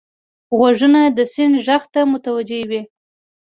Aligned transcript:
غوږونه 0.57 1.01
د 1.17 1.19
سیند 1.33 1.55
غږ 1.67 1.83
ته 1.93 2.01
متوجه 2.11 2.59
وي 2.69 2.81